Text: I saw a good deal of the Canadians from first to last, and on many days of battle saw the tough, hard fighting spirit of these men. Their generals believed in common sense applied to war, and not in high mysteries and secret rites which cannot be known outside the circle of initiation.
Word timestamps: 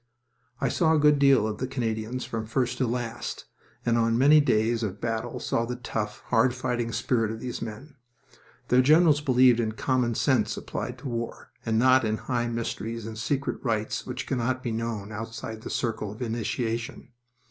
I 0.59 0.67
saw 0.67 0.93
a 0.95 0.99
good 0.99 1.19
deal 1.19 1.45
of 1.45 1.59
the 1.59 1.67
Canadians 1.67 2.25
from 2.25 2.47
first 2.47 2.79
to 2.79 2.87
last, 2.87 3.45
and 3.85 3.99
on 3.99 4.17
many 4.17 4.39
days 4.39 4.81
of 4.81 4.99
battle 4.99 5.39
saw 5.39 5.63
the 5.63 5.75
tough, 5.75 6.23
hard 6.29 6.55
fighting 6.55 6.91
spirit 6.91 7.29
of 7.29 7.39
these 7.39 7.61
men. 7.61 7.97
Their 8.69 8.81
generals 8.81 9.21
believed 9.21 9.59
in 9.59 9.73
common 9.73 10.15
sense 10.15 10.57
applied 10.57 10.97
to 10.97 11.07
war, 11.07 11.51
and 11.67 11.77
not 11.77 12.03
in 12.03 12.17
high 12.17 12.47
mysteries 12.47 13.05
and 13.05 13.15
secret 13.15 13.59
rites 13.63 14.07
which 14.07 14.25
cannot 14.25 14.63
be 14.63 14.71
known 14.71 15.11
outside 15.11 15.61
the 15.61 15.69
circle 15.69 16.11
of 16.11 16.19
initiation. 16.23 17.09